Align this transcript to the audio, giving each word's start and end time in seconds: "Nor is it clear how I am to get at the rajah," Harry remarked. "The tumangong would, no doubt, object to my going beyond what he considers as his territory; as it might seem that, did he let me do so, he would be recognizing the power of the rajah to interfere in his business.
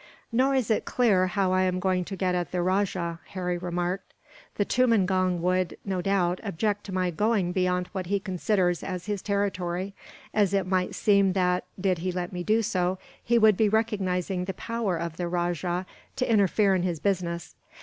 "Nor 0.31 0.55
is 0.55 0.71
it 0.71 0.83
clear 0.83 1.27
how 1.27 1.53
I 1.53 1.61
am 1.61 1.79
to 1.79 2.15
get 2.15 2.33
at 2.33 2.51
the 2.51 2.63
rajah," 2.63 3.19
Harry 3.27 3.55
remarked. 3.55 4.15
"The 4.55 4.65
tumangong 4.65 5.41
would, 5.43 5.77
no 5.85 6.01
doubt, 6.01 6.39
object 6.43 6.85
to 6.85 6.91
my 6.91 7.11
going 7.11 7.51
beyond 7.51 7.85
what 7.91 8.07
he 8.07 8.19
considers 8.19 8.81
as 8.83 9.05
his 9.05 9.21
territory; 9.21 9.93
as 10.33 10.55
it 10.55 10.65
might 10.65 10.95
seem 10.95 11.33
that, 11.33 11.65
did 11.79 11.99
he 11.99 12.11
let 12.11 12.33
me 12.33 12.41
do 12.43 12.63
so, 12.63 12.97
he 13.23 13.37
would 13.37 13.55
be 13.55 13.69
recognizing 13.69 14.45
the 14.45 14.55
power 14.55 14.97
of 14.97 15.17
the 15.17 15.27
rajah 15.27 15.85
to 16.15 16.27
interfere 16.27 16.73
in 16.73 16.81
his 16.81 16.99
business. 16.99 17.53